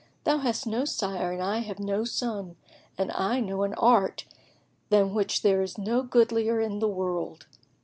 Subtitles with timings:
[0.23, 2.55] Thou hast no sire and I have no son,
[2.97, 4.25] and I know an art
[4.89, 7.45] than which there is no goodlier in the world.